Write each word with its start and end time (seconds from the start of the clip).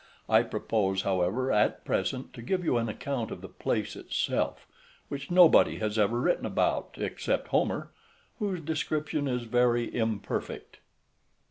I 0.27 0.41
propose, 0.41 1.03
however, 1.03 1.51
at 1.51 1.85
present, 1.85 2.33
to 2.33 2.41
give 2.41 2.65
you 2.65 2.77
an 2.77 2.89
account 2.89 3.29
of 3.29 3.41
the 3.41 3.47
place 3.47 3.95
itself, 3.95 4.65
which 5.09 5.29
nobody 5.29 5.77
has 5.77 5.99
ever 5.99 6.19
written 6.19 6.47
about, 6.47 6.95
except 6.97 7.49
Homer, 7.49 7.91
whose 8.39 8.61
description 8.61 9.27
is 9.27 9.43
very 9.43 9.95
imperfect. 9.95 10.79